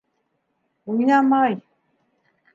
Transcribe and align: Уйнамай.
Уйнамай. 0.89 1.53